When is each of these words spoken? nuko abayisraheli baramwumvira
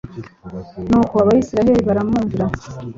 nuko 0.89 1.13
abayisraheli 1.23 1.81
baramwumvira 1.87 2.45